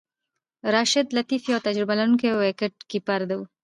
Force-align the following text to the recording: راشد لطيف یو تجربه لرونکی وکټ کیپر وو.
راشد 0.73 1.07
لطيف 1.17 1.41
یو 1.51 1.59
تجربه 1.67 1.93
لرونکی 1.99 2.29
وکټ 2.33 2.73
کیپر 2.89 3.19
وو. 3.29 3.41